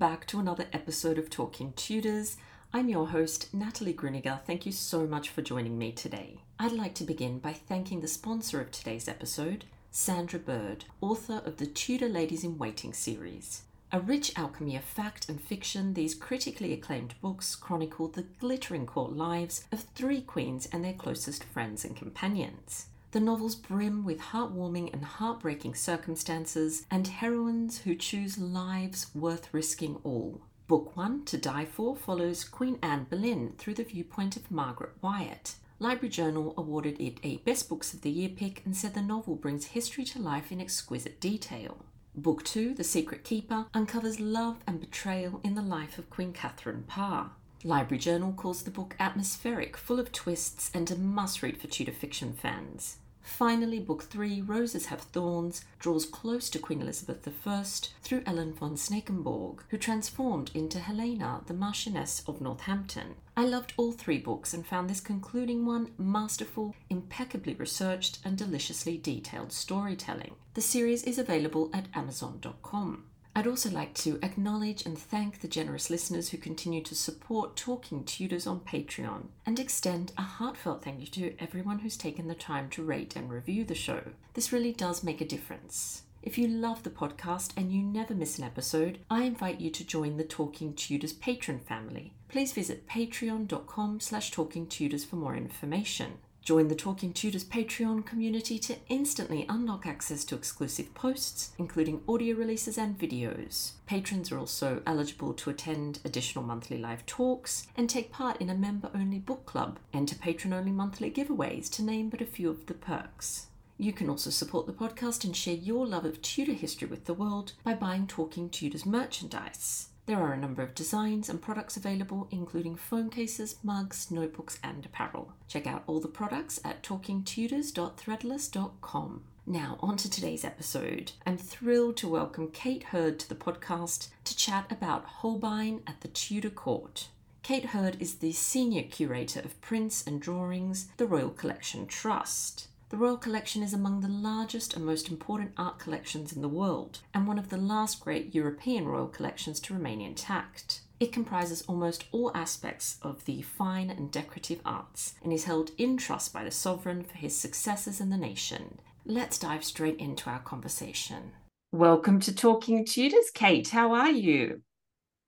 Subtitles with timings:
[0.00, 2.38] Back to another episode of Talking Tudors.
[2.72, 4.40] I'm your host, Natalie Grueninger.
[4.46, 6.40] Thank you so much for joining me today.
[6.58, 11.58] I'd like to begin by thanking the sponsor of today's episode, Sandra Byrd, author of
[11.58, 13.64] the Tudor Ladies in Waiting series.
[13.92, 19.12] A rich alchemy of fact and fiction, these critically acclaimed books chronicle the glittering court
[19.12, 22.86] lives of three queens and their closest friends and companions.
[23.12, 29.98] The novels brim with heartwarming and heartbreaking circumstances and heroines who choose lives worth risking
[30.04, 30.42] all.
[30.68, 35.56] Book 1, To Die For, follows Queen Anne Boleyn through the viewpoint of Margaret Wyatt.
[35.80, 39.34] Library Journal awarded it a Best Books of the Year pick and said the novel
[39.34, 41.78] brings history to life in exquisite detail.
[42.14, 46.84] Book 2, The Secret Keeper, uncovers love and betrayal in the life of Queen Catherine
[46.86, 47.30] Parr.
[47.62, 51.92] Library Journal calls the book atmospheric, full of twists, and a must read for Tudor
[51.92, 52.96] fiction fans.
[53.22, 57.62] Finally, Book 3, Roses Have Thorns, draws close to Queen Elizabeth I
[58.02, 63.16] through Ellen von Snakenborg, who transformed into Helena, the Marchioness of Northampton.
[63.36, 68.96] I loved all three books and found this concluding one masterful, impeccably researched, and deliciously
[68.96, 70.34] detailed storytelling.
[70.54, 73.04] The series is available at Amazon.com.
[73.40, 78.04] I'd also like to acknowledge and thank the generous listeners who continue to support Talking
[78.04, 82.68] Tudors on Patreon and extend a heartfelt thank you to everyone who's taken the time
[82.68, 84.02] to rate and review the show.
[84.34, 86.02] This really does make a difference.
[86.22, 89.86] If you love the podcast and you never miss an episode, I invite you to
[89.86, 92.12] join the Talking Tudors patron family.
[92.28, 96.18] Please visit patreon.com slash talkingtudors for more information.
[96.42, 102.34] Join the Talking Tudors Patreon community to instantly unlock access to exclusive posts, including audio
[102.34, 103.72] releases and videos.
[103.86, 108.54] Patrons are also eligible to attend additional monthly live talks and take part in a
[108.54, 112.64] member only book club, enter patron only monthly giveaways, to name but a few of
[112.66, 113.46] the perks.
[113.76, 117.14] You can also support the podcast and share your love of Tudor history with the
[117.14, 119.89] world by buying Talking Tudors merchandise.
[120.10, 124.84] There are a number of designs and products available, including phone cases, mugs, notebooks, and
[124.84, 125.34] apparel.
[125.46, 129.22] Check out all the products at talkingtudors.threadless.com.
[129.46, 131.12] Now, on to today's episode.
[131.24, 136.08] I'm thrilled to welcome Kate Heard to the podcast to chat about Holbein at the
[136.08, 137.06] Tudor Court.
[137.44, 142.66] Kate Heard is the Senior Curator of Prints and Drawings, the Royal Collection Trust.
[142.90, 146.98] The Royal Collection is among the largest and most important art collections in the world,
[147.14, 150.80] and one of the last great European royal collections to remain intact.
[150.98, 155.98] It comprises almost all aspects of the fine and decorative arts and is held in
[155.98, 158.78] trust by the sovereign for his successors in the nation.
[159.06, 161.30] Let's dive straight into our conversation.
[161.70, 163.68] Welcome to Talking Tudors, Kate.
[163.68, 164.62] How are you?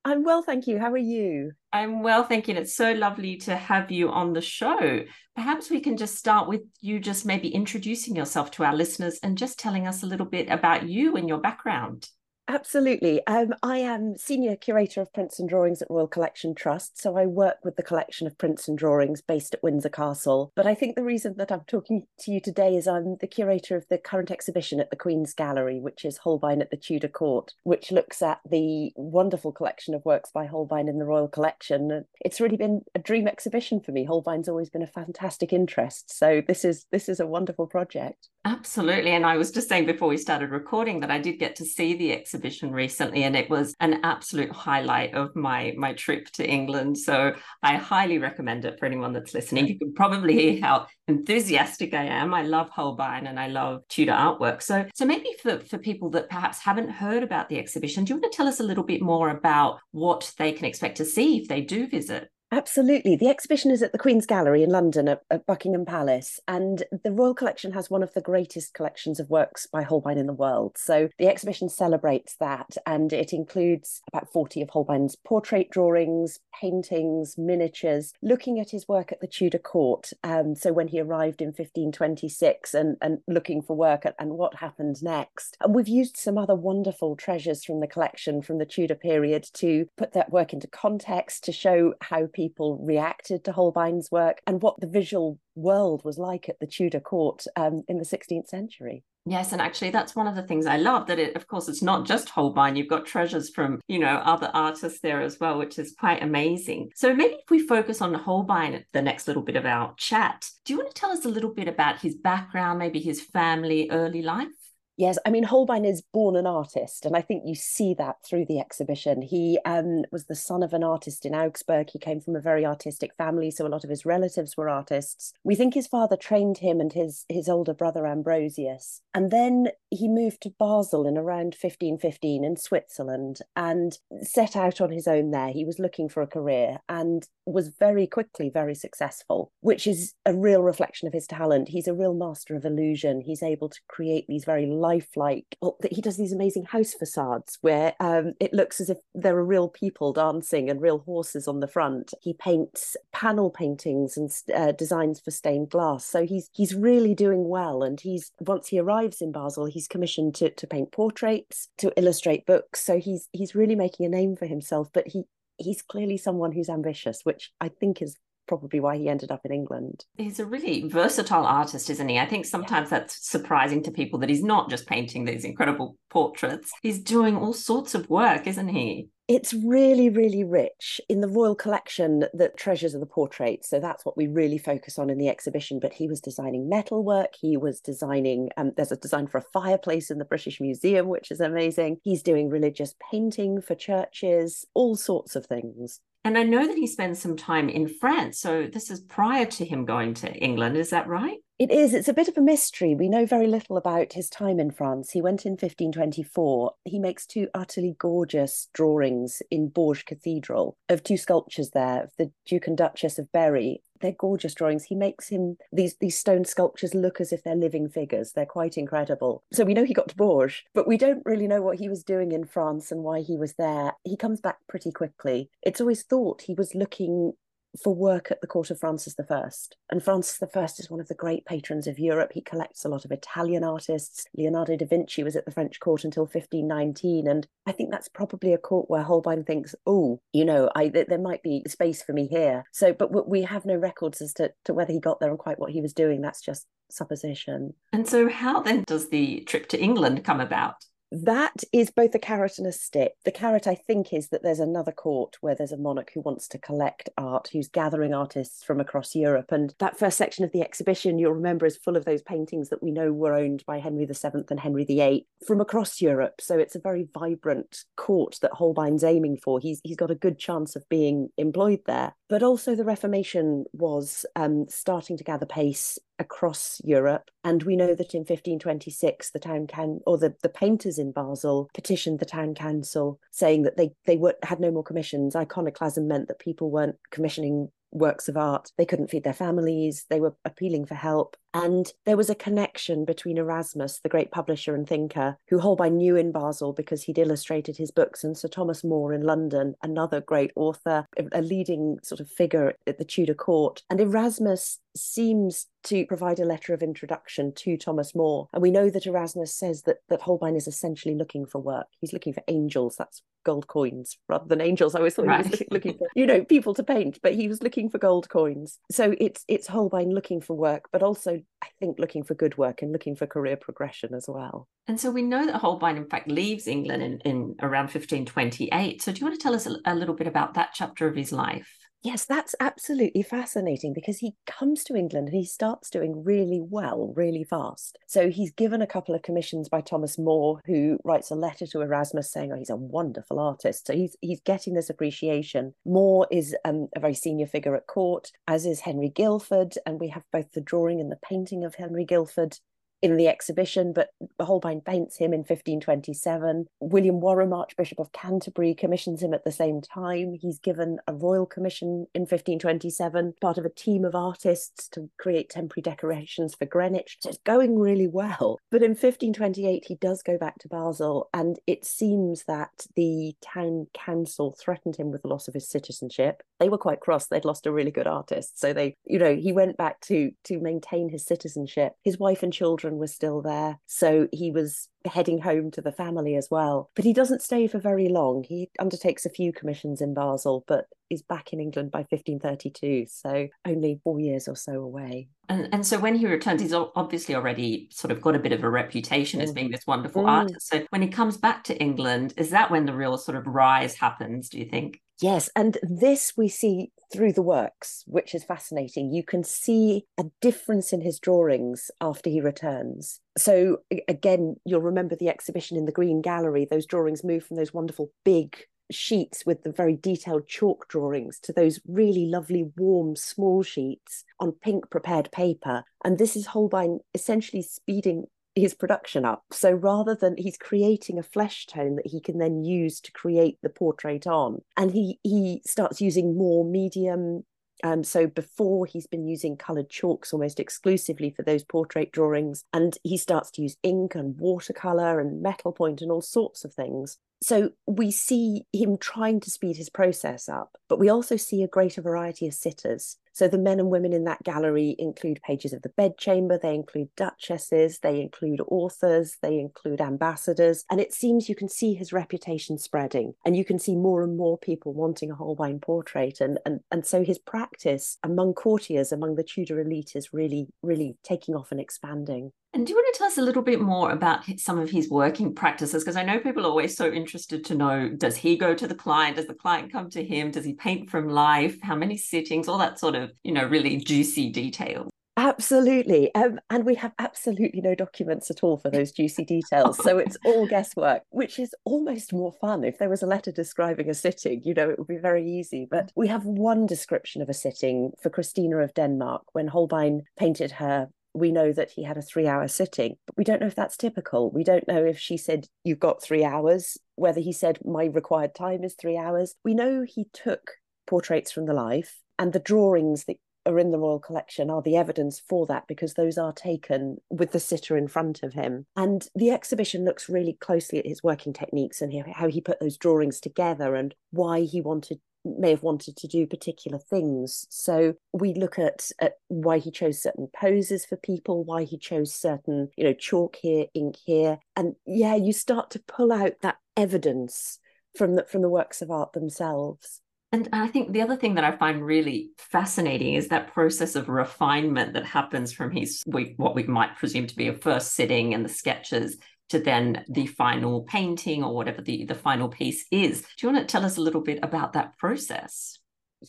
[0.05, 0.79] I'm well, thank you.
[0.81, 1.53] How are you?
[1.73, 2.55] I'm well, thank you.
[2.55, 5.05] And it's so lovely to have you on the show.
[5.37, 9.39] Perhaps we can just start with you just maybe introducing yourself to our listeners and
[9.39, 12.09] just telling us a little bit about you and your background.
[12.49, 13.25] Absolutely.
[13.27, 17.01] Um, I am Senior Curator of Prints and Drawings at Royal Collection Trust.
[17.01, 20.53] So I work with the collection of prints and drawings based at Windsor Castle.
[20.57, 23.77] But I think the reason that I'm talking to you today is I'm the curator
[23.77, 27.53] of the current exhibition at the Queen's Gallery, which is Holbein at the Tudor Court,
[27.63, 32.05] which looks at the wonderful collection of works by Holbein in the Royal Collection.
[32.25, 34.05] It's really been a dream exhibition for me.
[34.05, 36.17] Holbein's always been a fantastic interest.
[36.17, 38.29] So this is this is a wonderful project.
[38.45, 39.13] Absolutely.
[39.13, 41.95] And I was just saying before we started recording that I did get to see
[41.95, 42.32] the exhibition
[42.71, 46.99] recently and it was an absolute highlight of my my trip to England.
[46.99, 49.67] So I highly recommend it for anyone that's listening.
[49.67, 52.35] You can probably hear how enthusiastic I am.
[52.35, 54.63] I love Holbein and I love Tudor artwork.
[54.63, 58.21] So so maybe for, for people that perhaps haven't heard about the exhibition, do you
[58.21, 61.39] want to tell us a little bit more about what they can expect to see
[61.39, 62.29] if they do visit?
[62.53, 63.17] Absolutely.
[63.17, 66.39] The exhibition is at the Queen's Gallery in London at, at, Buckingham Palace.
[66.47, 70.27] And the Royal Collection has one of the greatest collections of works by Holbein in
[70.27, 70.77] the world.
[70.77, 72.77] So the exhibition celebrates that.
[72.85, 79.13] And it includes about 40 of Holbein's portrait drawings, paintings, miniatures, looking at his work
[79.13, 80.11] at the Tudor court.
[80.23, 84.57] Um, so when he arrived in 1526 and, and looking for work and, and what
[84.57, 85.57] happened next.
[85.63, 89.87] And we've used some other wonderful treasures from the collection from the Tudor period to
[89.97, 94.63] put that work into context, to show how people people reacted to Holbein's work and
[94.63, 99.05] what the visual world was like at the Tudor court um, in the 16th century.
[99.25, 101.83] Yes, and actually that's one of the things I love that it of course it's
[101.83, 105.79] not just Holbein, you've got treasures from, you know, other artists there as well, which
[105.79, 106.91] is quite amazing.
[106.97, 110.73] So maybe if we focus on Holbein the next little bit of our chat, do
[110.73, 114.23] you want to tell us a little bit about his background, maybe his family, early
[114.23, 114.49] life?
[114.97, 118.45] Yes, I mean Holbein is born an artist, and I think you see that through
[118.47, 119.23] the exhibition.
[119.23, 121.89] He um, was the son of an artist in Augsburg.
[121.91, 125.33] He came from a very artistic family, so a lot of his relatives were artists.
[125.45, 130.09] We think his father trained him and his his older brother Ambrosius, and then he
[130.09, 135.51] moved to Basel in around 1515 in Switzerland and set out on his own there.
[135.51, 140.35] He was looking for a career and was very quickly very successful, which is a
[140.35, 141.69] real reflection of his talent.
[141.69, 143.21] He's a real master of illusion.
[143.21, 145.57] He's able to create these very lifelike.
[145.63, 149.45] Well, he does these amazing house facades where um, it looks as if there are
[149.45, 152.13] real people dancing and real horses on the front.
[152.21, 156.05] He paints panel paintings and uh, designs for stained glass.
[156.05, 157.83] So he's he's really doing well.
[157.83, 162.45] And he's once he arrives in Basel, he's commissioned to to paint portraits, to illustrate
[162.45, 162.85] books.
[162.85, 164.91] So he's he's really making a name for himself.
[164.93, 165.25] But he
[165.59, 169.53] he's clearly someone who's ambitious, which I think is probably why he ended up in
[169.53, 170.05] England.
[170.17, 172.19] He's a really versatile artist, isn't he?
[172.19, 172.99] I think sometimes yeah.
[172.99, 176.71] that's surprising to people that he's not just painting these incredible portraits.
[176.83, 179.09] He's doing all sorts of work, isn't he?
[179.29, 183.71] It's really, really rich in the royal collection that treasures of the portraits.
[183.71, 185.79] So that's what we really focus on in the exhibition.
[185.81, 187.35] But he was designing metalwork.
[187.41, 191.31] He was designing, um, there's a design for a fireplace in the British Museum, which
[191.31, 191.99] is amazing.
[192.03, 196.01] He's doing religious painting for churches, all sorts of things.
[196.25, 198.39] And I know that he spends some time in France.
[198.39, 200.77] So this is prior to him going to England.
[200.77, 201.39] Is that right?
[201.59, 201.95] It is.
[201.95, 202.95] It's a bit of a mystery.
[202.95, 205.11] We know very little about his time in France.
[205.11, 206.73] He went in 1524.
[206.85, 212.33] He makes two utterly gorgeous drawings in Bourges Cathedral of two sculptures there, of the
[212.47, 213.83] Duke and Duchess of Berry.
[214.03, 214.85] They're gorgeous drawings.
[214.85, 218.33] He makes him these these stone sculptures look as if they're living figures.
[218.33, 219.43] They're quite incredible.
[219.53, 222.03] So we know he got to Bourges, but we don't really know what he was
[222.03, 223.95] doing in France and why he was there.
[224.05, 225.49] He comes back pretty quickly.
[225.63, 227.33] It's always thought he was looking
[227.81, 229.49] for work at the court of Francis I.
[229.91, 232.33] And Francis I is one of the great patrons of Europe.
[232.35, 234.27] He collects a lot of Italian artists.
[234.37, 237.27] Leonardo da Vinci was at the French court until 1519.
[237.27, 241.09] And I think that's probably a court where Holbein thinks, oh, you know, I, th-
[241.09, 242.65] there might be space for me here.
[242.73, 245.59] So, but we have no records as to, to whether he got there and quite
[245.59, 246.21] what he was doing.
[246.21, 247.75] That's just supposition.
[247.93, 250.77] And so, how then does the trip to England come about?
[251.13, 253.13] That is both a carrot and a stick.
[253.25, 256.49] The carrot, I think, is that there's another court where there's a monarch who wants
[256.49, 259.53] to collect art, who's gathering artists from across Europe.
[259.53, 262.83] And that first section of the exhibition, you'll remember, is full of those paintings that
[262.83, 266.41] we know were owned by Henry VII and Henry VIII from across Europe.
[266.41, 269.61] So it's a very vibrant court that Holbein's aiming for.
[269.61, 272.15] He's he's got a good chance of being employed there.
[272.31, 277.31] But also the Reformation was um, starting to gather pace across Europe.
[277.45, 281.69] And we know that in 1526, the town can or the, the painters in Basel
[281.75, 285.37] petitioned the town council saying that they they were, had no more commissions.
[285.37, 288.73] Iconoclasm meant that people weren't commissioning works of art.
[288.79, 290.07] They couldn't feed their families.
[290.09, 291.37] They were appealing for help.
[291.55, 296.17] And there was a connection between Erasmus, the great publisher and thinker, who Holbein knew
[296.17, 300.53] in Basel because he'd illustrated his books, and Sir Thomas More in London, another great
[300.57, 303.83] author, a leading sort of figure at the Tudor court.
[303.91, 308.49] And Erasmus seems to provide a letter of introduction to Thomas More.
[308.53, 311.87] And we know that Erasmus says that, that Holbein is essentially looking for work.
[312.01, 312.97] He's looking for angels.
[312.97, 314.95] That's gold coins rather than angels.
[314.95, 315.45] I always thought right.
[315.45, 318.29] he was looking for, you know, people to paint, but he was looking for gold
[318.29, 318.79] coins.
[318.91, 322.83] So it's it's Holbein looking for work, but also I think looking for good work
[322.83, 324.69] and looking for career progression as well.
[324.89, 329.03] And so we know that Holbein, in fact, leaves England in, in around 1528.
[329.03, 331.17] So do you want to tell us a, a little bit about that chapter of
[331.17, 331.69] his life?
[332.05, 337.13] Yes, that's absolutely fascinating because he comes to England and he starts doing really well,
[337.15, 337.97] really fast.
[338.09, 341.81] So he's given a couple of commissions by Thomas More, who writes a letter to
[341.81, 345.75] Erasmus saying, "Oh, he's a wonderful artist." So he's he's getting this appreciation.
[345.85, 350.09] More is um, a very senior figure at court, as is Henry Guildford, and we
[350.09, 352.59] have both the drawing and the painting of Henry Guildford
[353.03, 356.67] in the exhibition, but Holbein paints him in 1527.
[356.81, 360.35] William Warham, Archbishop of Canterbury, commissions him at the same time.
[360.41, 365.51] He's given a royal commission in 1527, part of a team of artists to create
[365.51, 367.19] temporary decorations for Greenwich.
[367.21, 368.59] So it's going really well.
[368.71, 373.89] But in 1528, he does go back to Basel, and it seems that the town
[373.95, 376.43] council threatened him with the loss of his citizenship.
[376.61, 379.51] They were quite cross; they'd lost a really good artist, so they, you know, he
[379.51, 381.95] went back to to maintain his citizenship.
[382.05, 386.37] His wife and children were still there, so he was heading home to the family
[386.37, 386.91] as well.
[386.95, 388.45] But he doesn't stay for very long.
[388.45, 393.49] He undertakes a few commissions in Basel, but is back in England by 1532, so
[393.67, 395.29] only four years or so away.
[395.49, 398.65] And, and so when he returns, he's obviously already sort of got a bit of
[398.65, 399.43] a reputation mm.
[399.43, 400.29] as being this wonderful mm.
[400.29, 400.69] artist.
[400.69, 403.95] So when he comes back to England, is that when the real sort of rise
[403.95, 405.01] happens, do you think?
[405.21, 409.13] Yes, and this we see through the works, which is fascinating.
[409.13, 413.21] You can see a difference in his drawings after he returns.
[413.37, 413.79] So,
[414.09, 416.67] again, you'll remember the exhibition in the Green Gallery.
[416.69, 418.57] Those drawings move from those wonderful big
[418.91, 424.53] sheets with the very detailed chalk drawings to those really lovely warm small sheets on
[424.53, 425.85] pink prepared paper.
[426.05, 429.45] And this is Holbein essentially speeding his production up.
[429.51, 433.59] So rather than he's creating a flesh tone that he can then use to create
[433.63, 437.45] the portrait on, and he he starts using more medium.
[437.85, 442.97] Um, so before he's been using coloured chalks almost exclusively for those portrait drawings, and
[443.03, 447.19] he starts to use ink and watercolour and metal point and all sorts of things.
[447.43, 451.69] So we see him trying to speed his process up, but we also see a
[451.69, 453.17] greater variety of sitters.
[453.33, 457.09] So the men and women in that gallery include pages of the bedchamber, they include
[457.17, 460.85] duchesses, they include authors, they include ambassadors.
[460.91, 464.37] And it seems you can see his reputation spreading and you can see more and
[464.37, 466.41] more people wanting a Holbein portrait.
[466.41, 471.17] And, and, and so his practice among courtiers, among the Tudor elite is really, really
[471.23, 472.53] taking off and expanding.
[472.75, 475.11] And do you want to tell us a little bit more about some of his
[475.11, 476.03] working practices?
[476.03, 478.95] Because I know people are always so interested to know does he go to the
[478.95, 479.37] client?
[479.37, 480.51] Does the client come to him?
[480.51, 481.79] Does he paint from life?
[481.83, 482.69] How many sittings?
[482.69, 485.11] All that sort of, you know, really juicy details.
[485.37, 486.35] Absolutely.
[486.35, 490.03] Um, and we have absolutely no documents at all for those juicy details.
[490.03, 492.85] So it's all guesswork, which is almost more fun.
[492.85, 495.87] If there was a letter describing a sitting, you know, it would be very easy.
[495.91, 500.73] But we have one description of a sitting for Christina of Denmark when Holbein painted
[500.73, 503.75] her we know that he had a three hour sitting, but we don't know if
[503.75, 504.51] that's typical.
[504.51, 508.55] We don't know if she said, You've got three hours, whether he said, My required
[508.55, 509.55] time is three hours.
[509.65, 510.73] We know he took
[511.07, 514.97] portraits from the life, and the drawings that are in the Royal Collection are the
[514.97, 518.87] evidence for that because those are taken with the sitter in front of him.
[518.97, 522.97] And the exhibition looks really closely at his working techniques and how he put those
[522.97, 527.67] drawings together and why he wanted may have wanted to do particular things.
[527.71, 532.35] So we look at, at why he chose certain poses for people, why he chose
[532.35, 534.59] certain, you know, chalk here, ink here.
[534.77, 537.79] And yeah, you start to pull out that evidence
[538.17, 540.21] from the from the works of art themselves.
[540.55, 544.29] And I think the other thing that I find really fascinating is that process of
[544.29, 548.63] refinement that happens from his what we might presume to be a first sitting and
[548.63, 549.39] the sketches
[549.73, 553.41] to then the final painting or whatever the, the final piece is.
[553.41, 555.99] Do you want to tell us a little bit about that process?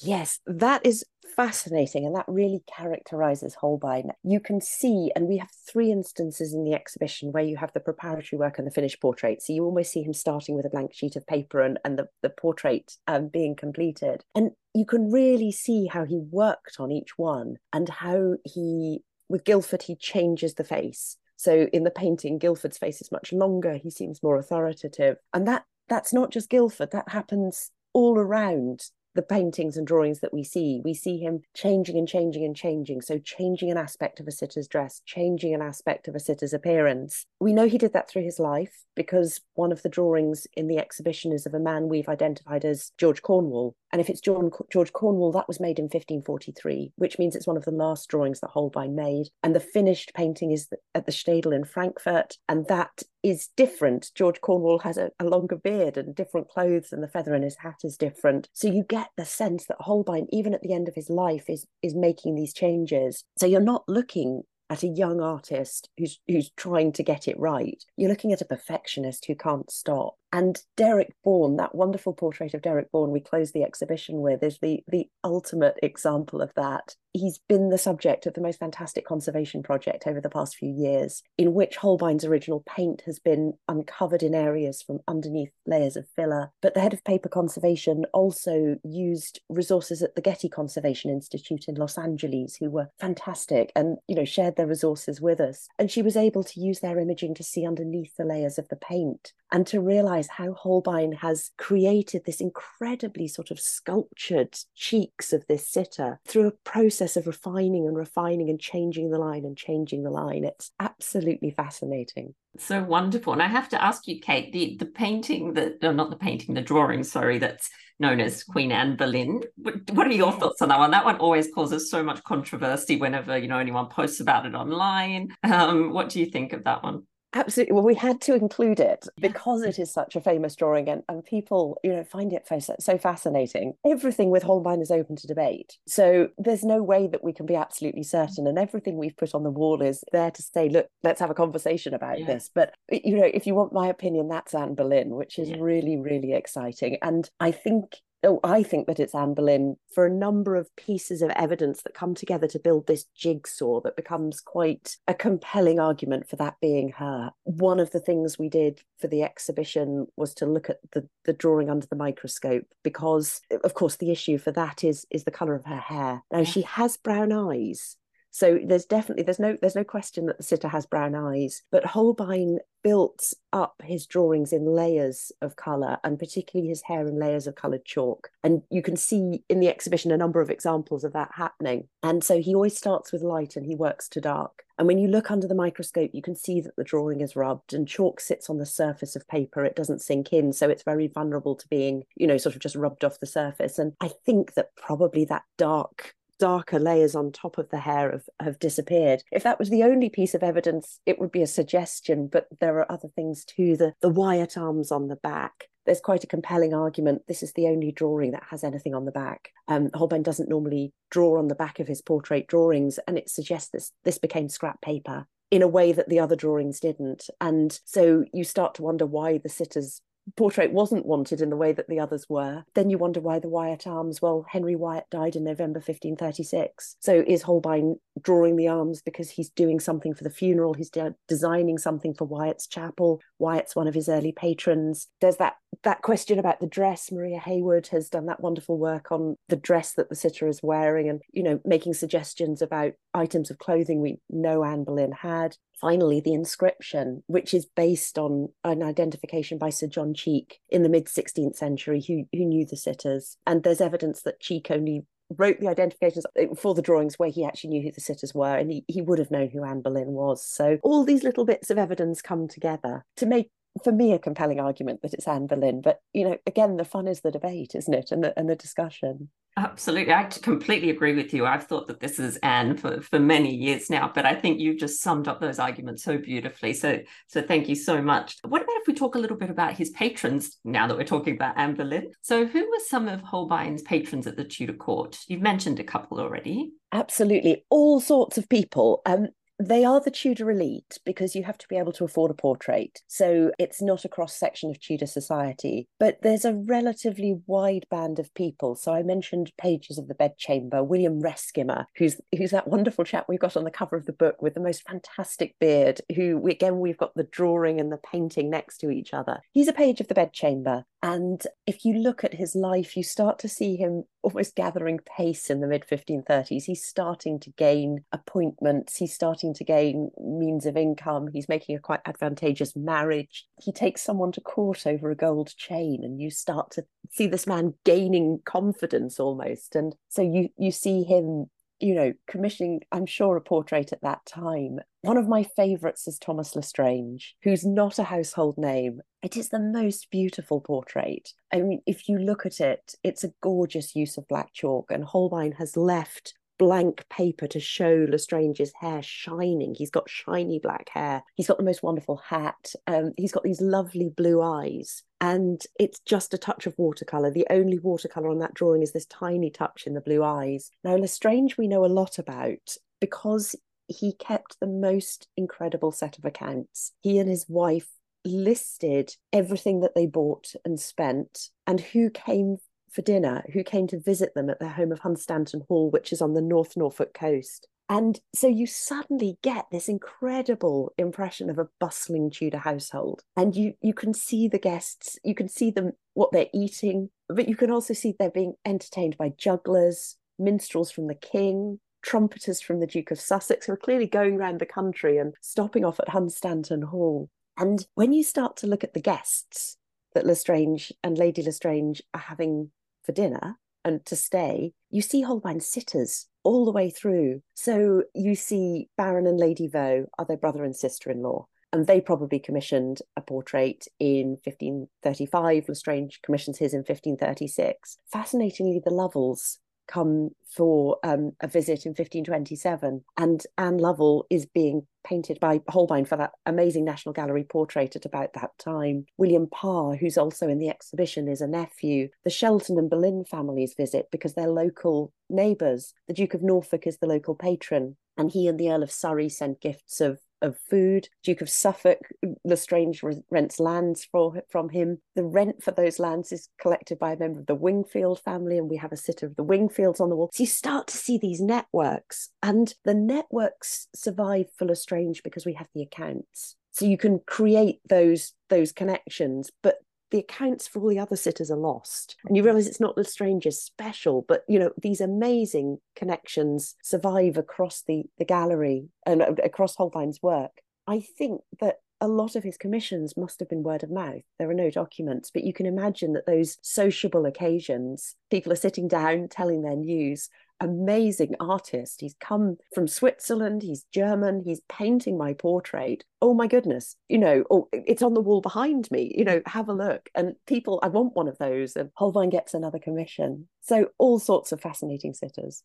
[0.01, 4.10] Yes, that is fascinating and that really characterizes Holbein.
[4.24, 7.80] You can see, and we have three instances in the exhibition where you have the
[7.80, 9.42] preparatory work and the finished portrait.
[9.42, 12.08] So you almost see him starting with a blank sheet of paper and, and the,
[12.22, 14.24] the portrait um, being completed.
[14.36, 19.46] And you can really see how he worked on each one and how he, with
[19.46, 21.18] Guildford, he changes the face.
[21.38, 23.75] So in the painting, Guildford's face is much longer.
[23.75, 25.18] He seems more authoritative.
[25.34, 30.34] And that that's not just Guildford, that happens all around the paintings and drawings that
[30.34, 30.82] we see.
[30.84, 33.02] We see him changing and changing and changing.
[33.02, 37.25] So, changing an aspect of a sitter's dress, changing an aspect of a sitter's appearance.
[37.40, 40.78] We know he did that through his life because one of the drawings in the
[40.78, 43.75] exhibition is of a man we've identified as George Cornwall.
[43.94, 47.58] And if it's John, George Cornwall, that was made in 1543, which means it's one
[47.58, 49.28] of the last drawings that Holbein made.
[49.44, 52.38] And the finished painting is at the Stadel in Frankfurt.
[52.50, 54.12] And that is different.
[54.16, 57.58] George Cornwall has a, a, longer beard and different clothes, and the feather in his
[57.58, 58.50] hat is different.
[58.52, 61.68] So you get the sense that Holbein, even at the end of his life, is
[61.84, 63.24] is making these changes.
[63.38, 67.84] So you're not looking at a young artist who's who's trying to get it right.
[67.96, 70.16] You're looking at a perfectionist who can't stop.
[70.34, 74.58] And Derich Born, that wonderful portrait of Derich Born we closed the exhibition with, is
[74.58, 76.96] the, the ultimate example of that.
[77.13, 81.22] He's been the subject of the most fantastic conservation project over the past few years,
[81.38, 86.50] in which Holbein's original paint has been uncovered in areas from underneath layers of filler.
[86.63, 91.75] But the head of paper conservation also used resources at the Getty Conservation Institute in
[91.75, 95.68] Los Angeles, who were fantastic and, you know, shared their resources with us.
[95.78, 98.75] And she was able to use their imaging to see underneath the layers of the
[98.75, 105.45] paint and to realize how Holbein has created this incredibly sort of sculptured cheeks of
[105.48, 110.03] this sitter through a process of refining and refining and changing the line and changing
[110.03, 110.43] the line.
[110.43, 112.33] It's absolutely fascinating.
[112.57, 113.33] So wonderful.
[113.33, 116.55] And I have to ask you, Kate, the, the painting that, no, not the painting,
[116.55, 117.69] the drawing, sorry, that's
[118.00, 119.41] known as Queen Anne Boleyn.
[119.57, 120.91] What, are your thoughts on that one?
[120.91, 125.29] That one always causes so much controversy whenever, you know, anyone posts about it online.
[125.43, 127.03] Um, what do you think of that one?
[127.34, 127.74] Absolutely.
[127.74, 131.25] Well, we had to include it because it is such a famous drawing and, and
[131.25, 132.48] people, you know, find it
[132.80, 133.74] so fascinating.
[133.86, 135.78] Everything with Holbein is open to debate.
[135.88, 138.46] So there's no way that we can be absolutely certain.
[138.46, 141.36] And everything we've put on the wall is there to say, look, let's have a
[141.36, 142.28] conversation about yeah.
[142.28, 142.52] this.
[142.54, 145.58] But, you know, if you want my opinion, that's Anne Boleyn, which is yeah.
[145.60, 146.98] really, really exciting.
[147.02, 151.22] And I think oh, I think that it's Anne Boleyn for a number of pieces
[151.22, 156.27] of evidence that come together to build this jigsaw that becomes quite a compelling argument
[156.27, 157.32] for that being her.
[157.44, 161.34] One of the things we did for the exhibition was to look at the, the
[161.34, 165.56] drawing under the microscope because, of course, the issue for that is is the colour
[165.56, 166.24] of her hair.
[166.32, 167.98] Now she has brown eyes,
[168.34, 171.86] so there's definitely there's no there's no question that the sitter has brown eyes, but
[171.86, 177.46] Holbein built up his drawings in layers of colour and particularly his hair in layers
[177.46, 178.32] of coloured chalk.
[178.44, 181.88] And you can see in the exhibition a number of examples of that happening.
[182.02, 184.63] And so he always starts with light and he works to dark.
[184.80, 187.72] And when you look under the microscope, you can see that the drawing is rubbed
[187.72, 189.63] and chalk sits on the surface of paper.
[189.63, 190.54] It doesn't sink in.
[190.54, 193.78] So it's very vulnerable to being, you know, sort of just rubbed off the surface.
[193.78, 198.28] And I think that probably that dark darker layers on top of the hair have,
[198.42, 199.24] have disappeared.
[199.32, 202.78] If that was the only piece of evidence, it would be a suggestion, but there
[202.80, 203.78] are other things too.
[203.78, 207.22] The, the Wyatt arms on the back, there's quite a compelling argument.
[207.30, 209.52] This is the only drawing that has anything on the back.
[209.70, 213.70] Um, Holbein doesn't normally draw on the back of his portrait drawings, and it suggests
[213.70, 217.30] this this became scrap paper in a way that the other drawings didn't.
[217.40, 220.02] And so you start to wonder why the sitters
[220.36, 223.50] portrait wasn't wanted in the way that the others were, then you wonder why the
[223.50, 226.98] Wyatt arms, well, Henry Wyatt died in November 1536.
[227.00, 230.74] So is Holbein drawing the arms because he's doing something for the funeral?
[230.74, 233.22] He's de- designing something for Wyatt's chapel.
[233.39, 235.08] Wyatt's one of his early patrons.
[235.22, 237.12] There's that that question about the dress.
[237.12, 241.10] Maria Hayward has done that wonderful work on the dress that the sitter is wearing
[241.10, 246.20] and, you know, making suggestions about items of clothing we know Anne Boleyn had finally
[246.20, 251.05] the inscription, which is based on an identification by Sir John Cheke in the mid
[251.05, 253.38] 16th century, who, who knew the sitters.
[253.46, 255.05] And there's evidence that Cheke only
[255.38, 258.55] wrote the identifications uh, for the drawings where he actually knew who the sitters were
[258.55, 260.46] and he, he would have known who Anne Boleyn was.
[260.46, 263.50] So all these little bits of evidence come together to make
[263.83, 265.81] for me a compelling argument that it's Anne Boleyn.
[265.81, 268.12] But you know, again, the fun is the debate, isn't it?
[268.12, 269.29] And the and the discussion.
[269.55, 270.12] Absolutely.
[270.12, 271.46] I completely agree with you.
[271.46, 274.79] I've thought that this is Anne for, for many years now, but I think you've
[274.79, 276.74] just summed up those arguments so beautifully.
[276.74, 278.38] So so thank you so much.
[278.44, 281.36] What about if we talk a little bit about his patrons now that we're talking
[281.36, 282.12] about Anne Boleyn?
[282.22, 285.20] So who were some of Holbein's patrons at the Tudor court?
[285.27, 286.72] You've mentioned a couple already.
[286.92, 287.64] Absolutely.
[287.70, 289.01] All sorts of people.
[289.05, 289.27] Um,
[289.59, 293.01] they are the Tudor elite because you have to be able to afford a portrait.
[293.07, 298.20] So it's not a cross section of Tudor society, but there's a relatively wide band
[298.20, 298.75] of people.
[298.75, 303.39] So I mentioned pages of the bedchamber, William Reskimer, who's who's that wonderful chap we've
[303.39, 306.98] got on the cover of the book with the most fantastic beard, who again we've
[306.98, 309.39] got the drawing and the painting next to each other.
[309.51, 310.85] He's a page of the bedchamber.
[311.03, 315.50] And if you look at his life, you start to see him almost gathering pace
[315.50, 316.63] in the mid 1530s.
[316.63, 321.79] He's starting to gain appointments, he's starting to gain means of income, he's making a
[321.79, 323.46] quite advantageous marriage.
[323.61, 327.46] He takes someone to court over a gold chain, and you start to see this
[327.46, 329.75] man gaining confidence almost.
[329.75, 334.25] And so you you see him you know, commissioning, I'm sure, a portrait at that
[334.25, 334.79] time.
[335.01, 339.01] One of my favourites is Thomas L'Estrange, who's not a household name.
[339.22, 341.33] It is the most beautiful portrait.
[341.51, 345.03] I mean, if you look at it, it's a gorgeous use of black chalk, and
[345.03, 346.33] Holbein has left
[346.64, 349.76] blank paper to show L'Estrange's hair shining.
[349.76, 351.22] He's got shiny black hair.
[351.36, 352.72] He's got the most wonderful hat.
[352.88, 355.04] Um, he's got these lovely blue eyes.
[355.20, 357.32] And it's just a touch of watercolour.
[357.32, 360.72] The only watercolour on that drawing is this tiny touch in the blue eyes.
[360.86, 366.24] Now, L'Estrange, we know a lot about because he kept the most incredible set of
[366.24, 366.94] accounts.
[367.02, 367.90] He and his wife
[368.24, 372.56] listed everything that they bought and spent and who came
[372.94, 376.22] for dinner, who came to visit them at their home of Hunstanton Hall, which is
[376.22, 377.68] on the North Norfolk coast.
[377.90, 383.24] And so you suddenly get this incredible impression of a bustling Tudor household.
[383.36, 387.50] And you you can see the guests, you can see them what they're eating, but
[387.50, 392.79] you can also see they're being entertained by jugglers, minstrels from the king, trumpeters from
[392.79, 396.10] the Duke of Sussex who are clearly going around the country and stopping off at
[396.10, 397.29] Hunstanton Hall.
[397.58, 399.77] And when you start to look at the guests
[400.14, 402.72] that Lestrange and Lady Lestrange are having
[403.03, 407.42] for dinner and to stay, you see Holbein sitters all the way through.
[407.53, 411.48] So you see Baron and Lady Vaux are their brother and sister in law.
[411.72, 415.68] And they probably commissioned a portrait in 1535.
[415.68, 417.98] Lestrange commissions his in 1536.
[418.11, 424.87] Fascinatingly, the Lovells come for um, a visit in 1527, and Anne Lovell is being
[425.03, 429.05] painted by Holbein for that amazing National Gallery portrait at about that time.
[429.17, 432.09] William Parr, who's also in the exhibition, is a nephew.
[432.24, 435.93] The Shelton and Boleyn families visit because they're local neighbours.
[436.07, 439.29] The Duke of Norfolk is the local patron, and he and the Earl of Surrey
[439.29, 441.10] sent gifts of of food.
[441.24, 442.00] Duke of Suffolk,
[442.44, 443.01] Lestrange
[443.32, 445.00] rents lands for, from him.
[445.16, 448.70] The rent for those lands is collected by a member of the Wingfield family, and
[448.70, 450.29] we have a sitter of the Wingfields on the wall.
[450.34, 455.53] So you start to see these networks, and the networks survive for Lestrange because we
[455.53, 456.56] have the accounts.
[456.72, 459.77] So you can create those those connections, but
[460.14, 463.04] the accounts for all the other sitters are lost and you realize it's not the
[463.04, 469.34] stranger's special but you know these amazing connections survive across the the gallery and uh,
[469.44, 473.82] across holbein's work i think that a lot of his commissions must have been word
[473.82, 474.24] of mouth.
[474.38, 478.90] There are no documents, but you can imagine that those sociable occasions, people are sitting
[478.90, 480.28] down telling their news,
[480.59, 482.01] amazing artist.
[482.01, 486.03] He's come from Switzerland, he's German, he's painting my portrait.
[486.22, 489.70] Oh my goodness, you know, oh, it's on the wall behind me, you know, have
[489.70, 490.09] a look.
[490.16, 491.75] And people, I want one of those.
[491.75, 493.48] And Holbein gets another commission.
[493.61, 495.63] So all sorts of fascinating sitters.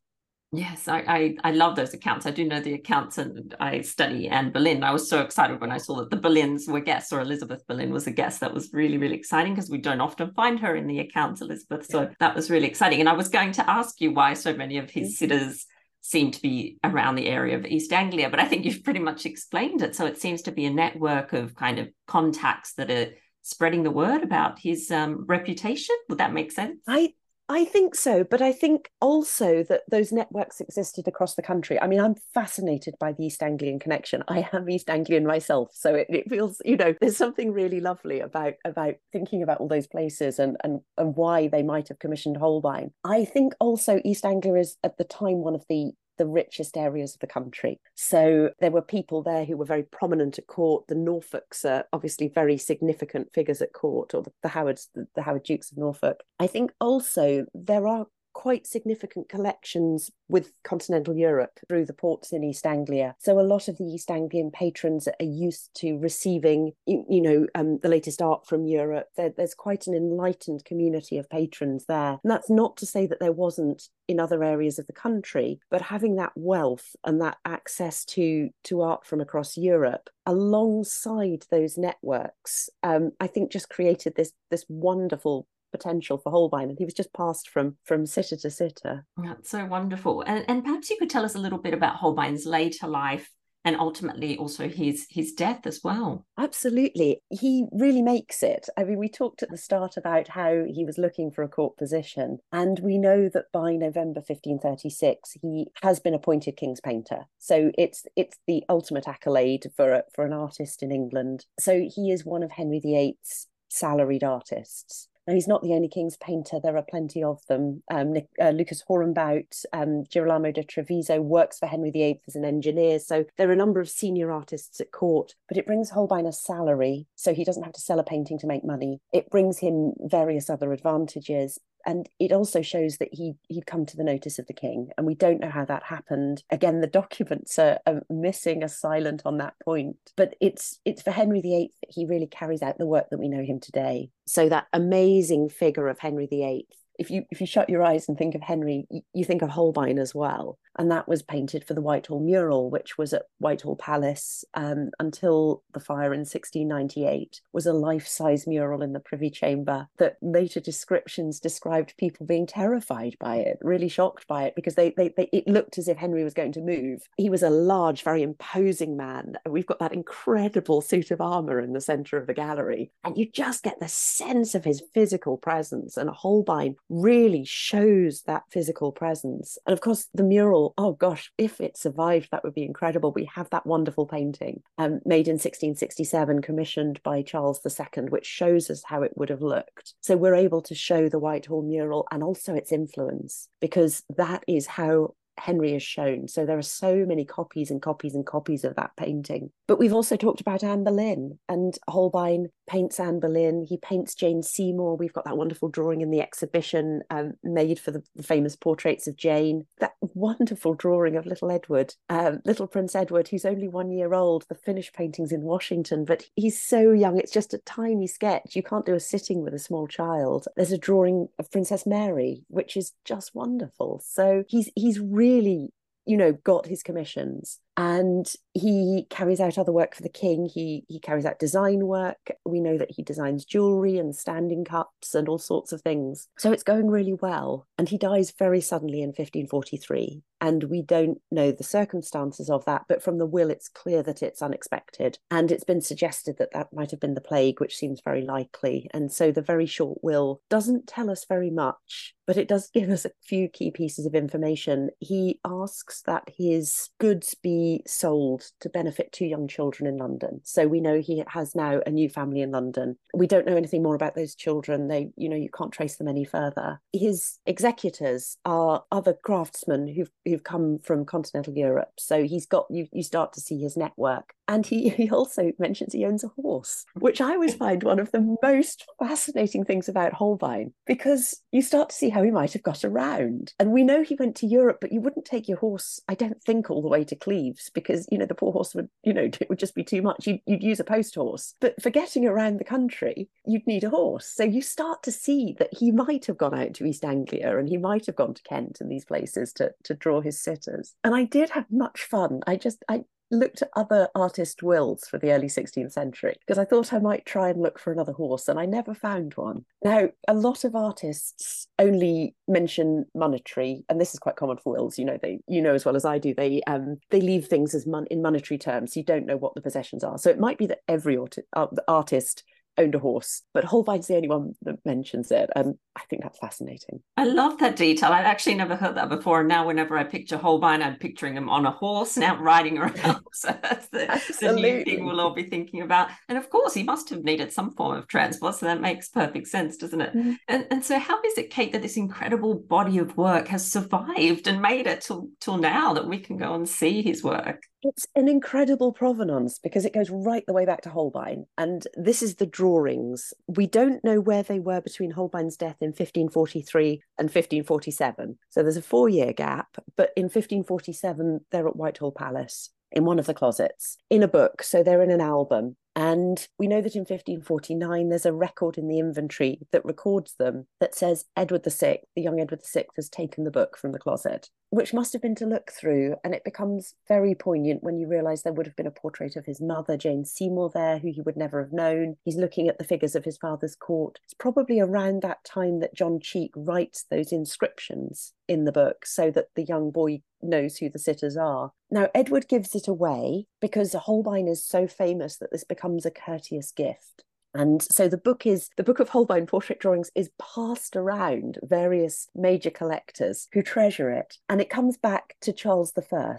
[0.50, 2.24] Yes, I, I, I love those accounts.
[2.24, 4.82] I do know the accounts, and I study Anne Boleyn.
[4.82, 7.92] I was so excited when I saw that the Boleyns were guests, or Elizabeth Boleyn
[7.92, 8.40] was a guest.
[8.40, 11.84] That was really really exciting because we don't often find her in the accounts, Elizabeth.
[11.90, 12.08] So yeah.
[12.20, 13.00] that was really exciting.
[13.00, 15.16] And I was going to ask you why so many of his mm.
[15.18, 15.66] sitters
[16.00, 19.26] seem to be around the area of East Anglia, but I think you've pretty much
[19.26, 19.94] explained it.
[19.94, 23.90] So it seems to be a network of kind of contacts that are spreading the
[23.90, 25.96] word about his um, reputation.
[26.08, 26.80] Would that make sense?
[26.86, 27.12] I
[27.50, 31.80] I think so, but I think also that those networks existed across the country.
[31.80, 34.22] I mean, I'm fascinated by the East Anglian connection.
[34.28, 38.20] I am East Anglian myself, so it, it, feels, you know, there's something really lovely
[38.20, 42.36] about about thinking about all those places and and and why they might have commissioned
[42.36, 42.92] Holbein.
[43.02, 47.14] I think also East Anglia is at the time one of the the richest areas
[47.14, 47.80] of the country.
[47.94, 50.86] So there were people there who were very prominent at court.
[50.88, 55.22] The Norfolks are obviously very significant figures at court, or the, the Howards, the, the
[55.22, 56.22] Howard Dukes of Norfolk.
[56.38, 58.06] I think also there are
[58.38, 63.16] quite significant collections with continental Europe through the ports in East Anglia.
[63.18, 67.80] So a lot of the East Anglian patrons are used to receiving, you, know, um,
[67.82, 69.08] the latest art from Europe.
[69.16, 72.20] There, there's quite an enlightened community of patrons there.
[72.22, 75.82] And that's not to say that there wasn't in other areas of the country, but
[75.82, 82.70] having that wealth and that access to to art from across Europe alongside those networks,
[82.84, 87.12] um, I think just created this this wonderful potential for Holbein, and he was just
[87.12, 89.06] passed from from sitter to sitter.
[89.16, 90.22] That's so wonderful.
[90.22, 93.30] And, and perhaps you could tell us a little bit about Holbein's later life
[93.64, 96.24] and ultimately also his his death as well.
[96.38, 97.20] Absolutely.
[97.28, 98.68] He really makes it.
[98.78, 101.76] I mean, we talked at the start about how he was looking for a court
[101.76, 107.26] position, and we know that by November 1536 he has been appointed king's painter.
[107.38, 111.44] So it's it's the ultimate accolade for a, for an artist in England.
[111.58, 115.07] So he is one of Henry VIII's salaried artists.
[115.28, 117.82] Now, he's not the only King's painter, there are plenty of them.
[117.90, 122.46] Um, Nick, uh, Lucas Horenbout, um, Girolamo de Treviso works for Henry VIII as an
[122.46, 122.98] engineer.
[122.98, 126.32] So there are a number of senior artists at court, but it brings Holbein a
[126.32, 127.06] salary.
[127.14, 129.00] So he doesn't have to sell a painting to make money.
[129.12, 133.96] It brings him various other advantages and it also shows that he he'd come to
[133.96, 137.58] the notice of the king and we don't know how that happened again the documents
[137.58, 141.90] are, are, missing a silent on that point but it's it's for henry viii that
[141.92, 145.88] he really carries out the work that we know him today so that amazing figure
[145.88, 146.66] of henry viii
[146.98, 150.00] if you if you shut your eyes and think of Henry, you think of Holbein
[150.00, 150.58] as well.
[150.78, 155.62] And that was painted for the Whitehall mural, which was at Whitehall Palace um, until
[155.74, 161.40] the fire in 1698, was a life-size mural in the Privy Chamber that later descriptions
[161.40, 165.48] described people being terrified by it, really shocked by it, because they, they, they it
[165.48, 167.02] looked as if Henry was going to move.
[167.16, 169.34] He was a large, very imposing man.
[169.46, 172.92] We've got that incredible suit of armour in the centre of the gallery.
[173.02, 175.96] And you just get the sense of his physical presence.
[175.96, 179.58] And Holbein really shows that physical presence.
[179.66, 183.12] And of course, the mural oh gosh, if it survived, that would be incredible.
[183.12, 188.70] We have that wonderful painting um, made in 1667, commissioned by Charles II, which shows
[188.70, 189.94] us how it would have looked.
[190.00, 194.66] So we're able to show the Whitehall mural and also its influence, because that is
[194.66, 196.28] how Henry is shown.
[196.28, 199.50] So there are so many copies and copies and copies of that painting.
[199.68, 203.66] But we've also talked about Anne Boleyn and Holbein paints Anne Boleyn.
[203.68, 204.96] He paints Jane Seymour.
[204.96, 209.16] We've got that wonderful drawing in the exhibition um, made for the famous portraits of
[209.16, 209.66] Jane.
[209.78, 214.46] That wonderful drawing of little Edward, um, little Prince Edward, who's only one year old.
[214.48, 217.18] The finished paintings in Washington, but he's so young.
[217.18, 218.56] It's just a tiny sketch.
[218.56, 220.48] You can't do a sitting with a small child.
[220.56, 224.02] There's a drawing of Princess Mary, which is just wonderful.
[224.02, 225.74] So he's he's really
[226.06, 230.50] you know got his commissions and he carries out other work for the king.
[230.52, 232.32] He he carries out design work.
[232.44, 236.26] We know that he designs jewelry and standing cups and all sorts of things.
[236.38, 237.68] So it's going really well.
[237.78, 242.82] And he dies very suddenly in 1543 and we don't know the circumstances of that
[242.88, 245.20] but from the will it's clear that it's unexpected.
[245.30, 248.90] And it's been suggested that that might have been the plague which seems very likely.
[248.92, 252.90] And so the very short will doesn't tell us very much but it does give
[252.90, 254.90] us a few key pieces of information.
[255.00, 260.40] He asks that his goods be sold to benefit two young children in London.
[260.44, 262.96] So we know he has now a new family in London.
[263.14, 264.88] We don't know anything more about those children.
[264.88, 266.80] They, you know, you can't trace them any further.
[266.92, 271.92] His executors are other craftsmen who've who've come from continental Europe.
[271.98, 274.34] So he's got you you start to see his network.
[274.48, 278.10] And he, he also mentions he owns a horse, which I always find one of
[278.10, 282.62] the most fascinating things about Holbein, because you start to see how he might have
[282.62, 283.52] got around.
[283.60, 286.42] And we know he went to Europe, but you wouldn't take your horse, I don't
[286.42, 289.28] think, all the way to Cleves, because, you know, the poor horse would, you know,
[289.40, 290.26] it would just be too much.
[290.26, 291.54] You'd, you'd use a post horse.
[291.60, 294.26] But for getting around the country, you'd need a horse.
[294.26, 297.68] So you start to see that he might have gone out to East Anglia and
[297.68, 300.94] he might have gone to Kent and these places to, to draw his sitters.
[301.04, 302.40] And I did have much fun.
[302.46, 306.64] I just, I, looked at other artist wills for the early 16th century because I
[306.64, 309.64] thought I might try and look for another horse and I never found one.
[309.84, 314.98] Now, a lot of artists only mention monetary, and this is quite common for wills.
[314.98, 316.34] You know, they you know as well as I do.
[316.34, 318.96] They um they leave things as mon- in monetary terms.
[318.96, 320.18] You don't know what the possessions are.
[320.18, 322.44] So it might be that every art- uh, artist
[322.78, 325.50] owned a horse, but Holbein's the only one that mentions it.
[325.54, 327.02] And I think that's fascinating.
[327.16, 328.12] I love that detail.
[328.12, 329.40] I'd actually never heard that before.
[329.40, 332.94] And now, whenever I picture Holbein, I'm picturing him on a horse now riding around.
[333.32, 334.06] so that's the,
[334.40, 336.08] the, new thing we'll all be thinking about.
[336.28, 338.54] And of course, he must have needed some form of transport.
[338.54, 340.14] So that makes perfect sense, doesn't it?
[340.14, 340.32] Mm-hmm.
[340.48, 344.46] And, and so, how is it, Kate, that this incredible body of work has survived
[344.46, 347.62] and made it till, till now that we can go and see his work?
[347.82, 351.46] It's an incredible provenance because it goes right the way back to Holbein.
[351.56, 353.32] And this is the drawings.
[353.46, 358.38] We don't know where they were between Holbein's death in 1543 and 1547.
[358.48, 359.76] So there's a four year gap.
[359.96, 364.62] But in 1547, they're at Whitehall Palace in one of the closets in a book.
[364.62, 365.76] So they're in an album.
[365.98, 370.68] And we know that in 1549, there's a record in the inventory that records them
[370.78, 374.48] that says Edward VI, the young Edward VI, has taken the book from the closet,
[374.70, 376.14] which must have been to look through.
[376.22, 379.44] And it becomes very poignant when you realise there would have been a portrait of
[379.44, 382.14] his mother, Jane Seymour, there, who he would never have known.
[382.24, 384.20] He's looking at the figures of his father's court.
[384.22, 389.32] It's probably around that time that John Cheke writes those inscriptions in the book so
[389.32, 391.72] that the young boy knows who the sitters are.
[391.90, 396.72] Now, Edward gives it away because Holbein is so famous that this becomes a courteous
[396.72, 397.24] gift.
[397.54, 402.28] And so the book is the book of Holbein portrait drawings is passed around various
[402.34, 404.36] major collectors who treasure it.
[404.48, 406.36] And it comes back to Charles I.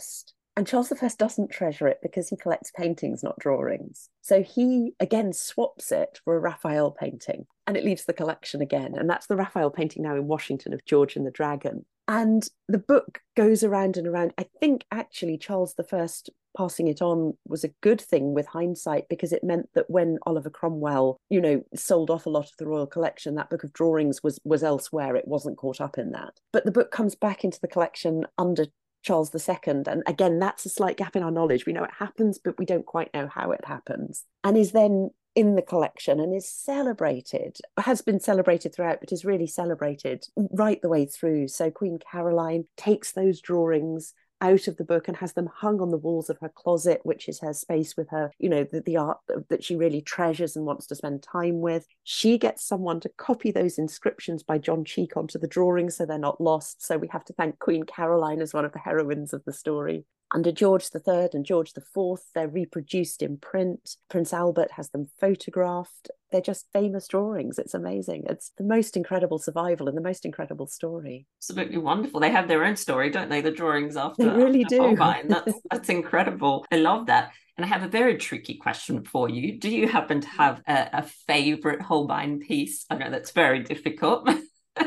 [0.56, 4.10] And Charles I doesn't treasure it because he collects paintings, not drawings.
[4.22, 8.96] So he again swaps it for a Raphael painting and it leaves the collection again.
[8.96, 11.86] And that's the Raphael painting now in Washington of George and the Dragon.
[12.08, 14.34] And the book goes around and around.
[14.38, 16.08] I think actually Charles I
[16.56, 20.50] passing it on was a good thing with hindsight because it meant that when Oliver
[20.50, 24.22] Cromwell, you know, sold off a lot of the royal collection, that book of drawings
[24.24, 25.16] was was elsewhere.
[25.16, 26.40] It wasn't caught up in that.
[26.52, 28.66] But the book comes back into the collection under
[29.02, 29.84] Charles II.
[29.88, 31.66] And again, that's a slight gap in our knowledge.
[31.66, 34.26] We know it happens, but we don't quite know how it happens.
[34.44, 39.24] And is then in the collection and is celebrated, has been celebrated throughout, but is
[39.24, 41.48] really celebrated right the way through.
[41.48, 45.92] So Queen Caroline takes those drawings out of the book and has them hung on
[45.92, 48.98] the walls of her closet, which is her space with her, you know, the, the
[48.98, 51.86] art that she really treasures and wants to spend time with.
[52.04, 56.18] She gets someone to copy those inscriptions by John Cheke onto the drawings so they're
[56.18, 56.86] not lost.
[56.86, 60.06] So we have to thank Queen Caroline as one of the heroines of the story.
[60.32, 63.96] Under George III and George IV, they're reproduced in print.
[64.10, 66.12] Prince Albert has them photographed.
[66.32, 67.58] They're just famous drawings.
[67.58, 68.26] It's amazing.
[68.30, 71.26] It's the most incredible survival and the most incredible story.
[71.40, 72.20] Absolutely wonderful.
[72.20, 73.42] They have their own story, don't they?
[73.42, 74.26] The drawings after.
[74.26, 74.96] They really after do.
[74.96, 75.28] Holbein.
[75.30, 76.66] That's that's incredible.
[76.72, 77.32] I love that.
[77.58, 79.60] And I have a very tricky question for you.
[79.60, 82.86] Do you happen to have a, a favorite Holbein piece?
[82.90, 84.30] I know that's very difficult.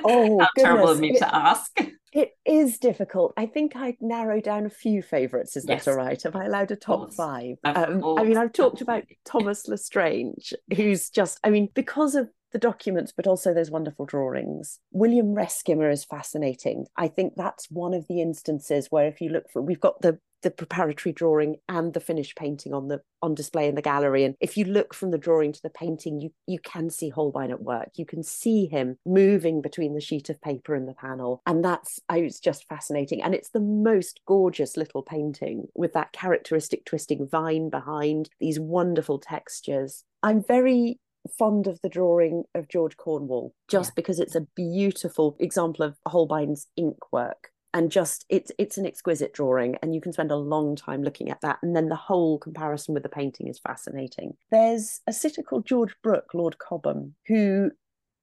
[0.05, 1.71] Oh, terrible of me It- to ask.
[2.13, 3.33] It is difficult.
[3.37, 5.57] I think I'd narrow down a few favourites.
[5.57, 5.87] Is Yes.
[5.87, 6.23] that all right?
[6.23, 7.57] Have I allowed a top five?
[7.65, 9.05] Um, I mean, I've talked about.
[9.25, 14.79] Thomas Lestrange, who's just, I mean, because of the documents, but also those wonderful drawings.
[14.91, 16.87] William Reskimer is fascinating.
[16.97, 20.19] I think that's one of the instances where if you look for, we've got the
[20.43, 24.25] the preparatory drawing and the finished painting on the on display in the gallery.
[24.25, 27.51] And if you look from the drawing to the painting you you can see Holbein
[27.51, 27.91] at work.
[27.95, 31.41] You can see him moving between the sheet of paper and the panel.
[31.47, 33.23] And that's I it's just fascinating.
[33.23, 39.19] And it's the most gorgeous little painting with that characteristic twisting vine behind these wonderful
[39.19, 40.05] textures.
[40.23, 40.99] I'm very
[41.39, 43.95] fond of the drawing of George Cornwall just Yeah.
[43.95, 49.33] because it's a beautiful example of Holbein's ink work and just it's it's an exquisite
[49.33, 52.39] drawing and you can spend a long time looking at that and then the whole
[52.39, 54.35] comparison with the painting is fascinating.
[54.51, 57.71] There's a sitter called george brooke lord cobham who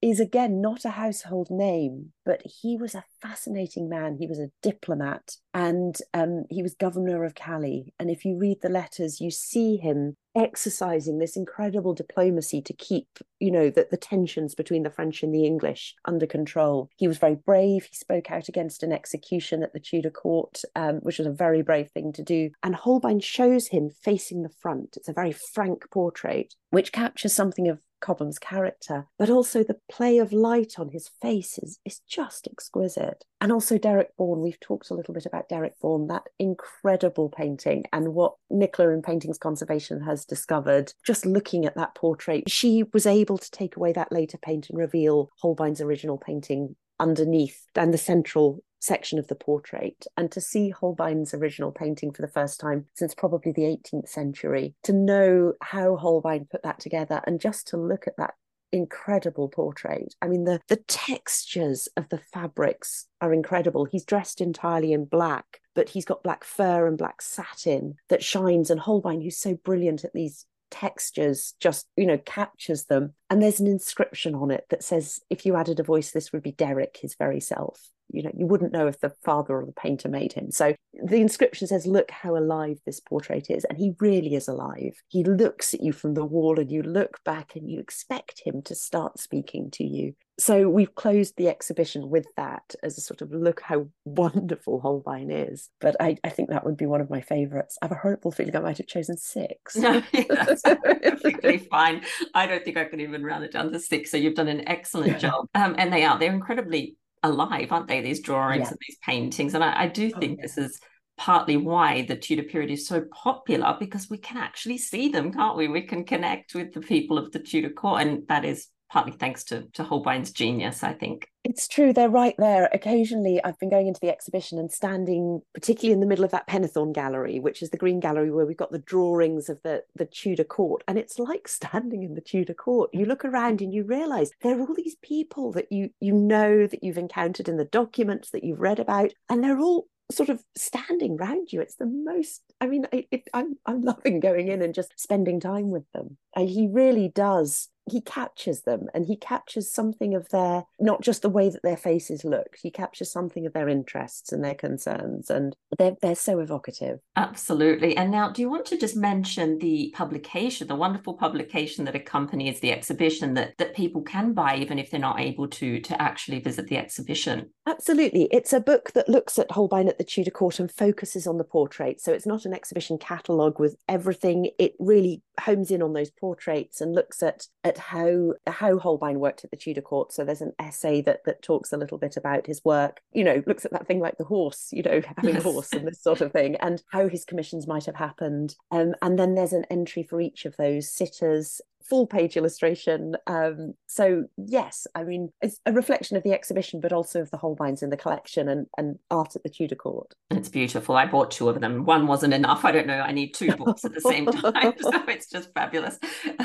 [0.01, 4.15] is again not a household name but he was a fascinating man.
[4.19, 8.61] He was a diplomat and um, he was governor of Calais and if you read
[8.61, 13.07] the letters you see him exercising this incredible diplomacy to keep
[13.39, 16.87] you know the, the tensions between the french and the english under control.
[16.97, 17.85] He was very brave.
[17.85, 21.63] He spoke out against an execution at the tudor court um, which was a very
[21.63, 22.51] brave thing to do.
[22.61, 24.97] And holbein shows him facing the front.
[24.97, 30.17] It's a very frank portrait which captures something of Cobham's character, but also the play
[30.17, 33.25] of light on his face is, is just exquisite.
[33.41, 37.85] And also Derich Born, we've talked a little bit about Derich Born, that incredible painting
[37.93, 40.93] and what Nicola in Paintings Conservation has discovered.
[41.05, 44.79] Just looking at that portrait, she was able to take away that later paint and
[44.79, 50.69] reveal Holbein's original painting underneath and the central section of the portrait and to see
[50.69, 55.95] Holbein's original painting for the first time since probably the 18th century to know how
[55.97, 58.33] Holbein put that together and just to look at that
[58.71, 60.13] incredible portrait.
[60.21, 63.85] I mean the the textures of the fabrics are incredible.
[63.85, 68.69] He's dressed entirely in black but he's got black fur and black satin that shines
[68.69, 73.13] and Holbein who's so brilliant at these textures just you know captures them.
[73.29, 76.43] And there's an inscription on it that says if you added a voice this would
[76.43, 79.71] be Derich his very self you know you wouldn't know if the father or the
[79.71, 80.73] painter made him so
[81.05, 85.23] the inscription says look how alive this portrait is and he really is alive he
[85.23, 88.75] looks at you from the wall and you look back and you expect him to
[88.75, 93.31] start speaking to you so we've closed the exhibition with that as a sort of
[93.31, 95.69] look how wonderful Holbein is.
[95.81, 97.77] But I, I think that would be one of my favourites.
[97.81, 99.75] I have a horrible feeling I might have chosen six.
[99.89, 102.03] No, that's perfectly fine.
[102.33, 104.11] I don't think I could even round it down to six.
[104.11, 105.17] So you've done an excellent Yeah.
[105.17, 105.45] job.
[105.55, 108.01] Um, and they are, they're incredibly alive, aren't they?
[108.01, 108.69] These drawings Yeah.
[108.69, 109.53] and these paintings.
[109.53, 110.43] And I, I do Oh, think yeah.
[110.43, 110.79] this is
[111.17, 115.57] partly why the Tudor period is so popular because we can actually see them, can't
[115.57, 115.67] we?
[115.67, 118.01] We can connect with the people of the Tudor court.
[118.01, 121.27] And that is partly thanks to, to Holbein's genius, I think.
[121.49, 122.69] It's true, they're right there.
[122.71, 126.47] Occasionally, I've been going into the exhibition and standing, particularly in the middle of that
[126.47, 130.05] Pennethorne gallery, which is the Green Gallery where we've got the drawings of the, the
[130.05, 130.83] Tudor court.
[130.87, 132.91] And it's like standing in the Tudor court.
[132.93, 136.67] You look around and you realise there are all these people that you you know
[136.67, 140.43] that you've encountered in the documents that you've read about, and they're all sort of
[140.55, 141.61] standing round you.
[141.61, 142.43] It's the most.
[142.61, 146.17] I mean, it, it, I'm I'm loving going in and just spending time with them.
[146.35, 151.21] And he really does he captures them and he captures something of their not just
[151.21, 155.29] the way that their faces look he captures something of their interests and their concerns
[155.29, 157.97] and they're, they're so evocative Absolutely.
[157.97, 162.61] And now, do you want to just mention the publication, the wonderful publication that accompanies
[162.61, 166.39] the exhibition that that people can buy even if they're not able to to actually
[166.39, 167.49] visit the exhibition?
[167.69, 171.37] absolutely it's a book that looks at holbein at the tudor court and focuses on
[171.37, 175.93] the portrait so it's not an exhibition catalogue with everything it really homes in on
[175.93, 180.23] those portraits and looks at at how how holbein worked at the tudor court so
[180.23, 183.65] there's an essay that that talks a little bit about his work you know looks
[183.65, 185.45] at that thing like the horse you know having Yes.
[185.45, 188.93] a horse and this sort of thing and how his commissions might have happened um,
[189.01, 193.15] and then there's an entry for each of those sitters full page illustration.
[193.27, 197.37] Um, so yes, I mean it's a reflection of the exhibition, but also of the
[197.37, 200.13] Holbeins in the collection and, and art at the Tudor Court.
[200.29, 200.95] It's beautiful.
[200.95, 201.85] I bought two of them.
[201.85, 202.63] One wasn't enough.
[202.63, 202.99] I don't know.
[202.99, 204.73] I need two books at the same time.
[204.79, 205.97] so it's just fabulous.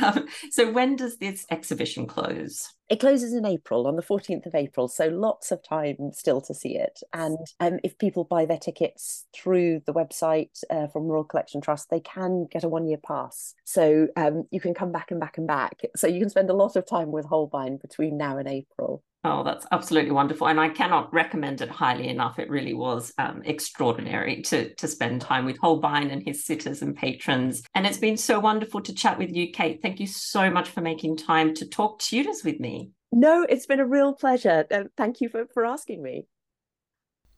[0.02, 2.72] Um, so when does this exhibition close?
[2.90, 6.52] It closes in April on the 14th of April, so lots of time still to
[6.52, 7.00] see it.
[7.14, 11.88] And um, if people buy their tickets through the website uh, from Royal Collection Trust,
[11.88, 13.54] they can get a one year pass.
[13.64, 15.80] So um, you can come back and back and back.
[15.96, 19.02] So you can spend a lot of time with Holbein between now and April.
[19.26, 20.48] Oh, that's absolutely wonderful.
[20.48, 22.38] And I cannot recommend it highly enough.
[22.38, 26.94] It really was um, extraordinary to, to spend time with Holbein and his sitters and
[26.94, 27.62] patrons.
[27.74, 29.80] And it's been so wonderful to chat with you, Kate.
[29.80, 32.90] Thank you so much for making time to talk Tudors with me.
[33.12, 34.66] No, it's been a real pleasure.
[34.70, 36.26] Uh, thank you for, for asking me.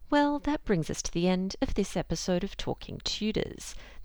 [0.08, 3.74] Well, that brings us to the end of this episode of Talking Tudors.